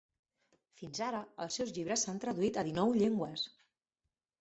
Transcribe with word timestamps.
Fins 0.81 1.01
ara, 1.09 1.19
els 1.45 1.59
seus 1.61 1.75
llibres 1.77 2.07
s'han 2.09 2.25
traduït 2.25 2.61
a 2.61 2.67
dinou 2.73 2.99
llengües. 3.01 3.49